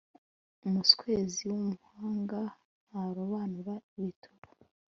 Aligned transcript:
umuswezi 0.65 1.41
w'umuhanga 1.51 2.39
ntarobanura 2.87 3.73
ibituba 3.97 4.47